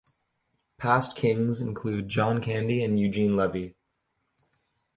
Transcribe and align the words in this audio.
Past 0.79 1.15
Kings 1.15 1.59
include 1.59 2.09
John 2.09 2.41
Candy 2.41 2.83
and 2.83 2.99
Eugene 2.99 3.35
Levy. 3.35 3.75